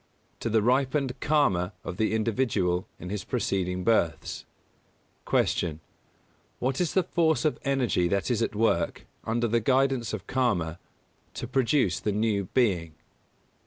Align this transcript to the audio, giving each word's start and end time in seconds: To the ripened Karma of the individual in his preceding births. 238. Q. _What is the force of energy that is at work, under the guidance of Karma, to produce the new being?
To 0.39 0.49
the 0.49 0.63
ripened 0.63 1.19
Karma 1.19 1.73
of 1.83 1.97
the 1.97 2.15
individual 2.15 2.87
in 2.99 3.11
his 3.11 3.23
preceding 3.23 3.83
births. 3.83 4.45
238. 5.27 5.73
Q. 5.77 5.83
_What 6.59 6.81
is 6.81 6.95
the 6.95 7.03
force 7.03 7.45
of 7.45 7.59
energy 7.63 8.07
that 8.07 8.31
is 8.31 8.41
at 8.41 8.55
work, 8.55 9.05
under 9.25 9.47
the 9.47 9.59
guidance 9.59 10.11
of 10.11 10.25
Karma, 10.25 10.79
to 11.35 11.45
produce 11.47 11.99
the 11.99 12.11
new 12.11 12.45
being? 12.45 12.95